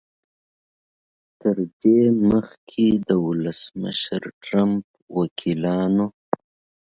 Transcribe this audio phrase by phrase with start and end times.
[1.41, 1.99] تر دې
[2.29, 4.85] مخکې د ولسمشر ټرمپ
[5.17, 6.07] وکیلانو